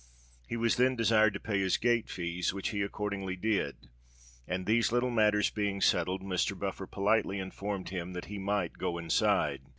[0.49, 3.75] He was then desired to pay his gate fees, which he accordingly did;
[4.47, 6.57] and, these little matters being settled, Mr.
[6.57, 9.61] Buffer politely informed him that he might "go inside."